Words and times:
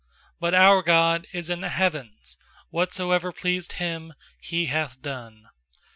3But 0.41 0.55
our 0.57 0.81
God 0.81 1.27
is 1.31 1.51
in 1.51 1.61
the 1.61 1.69
heavens; 1.69 2.35
Whatsoever 2.71 3.31
pleased 3.31 3.73
Him 3.73 4.13
He 4.39 4.65
hath 4.65 4.99
done. 4.99 5.43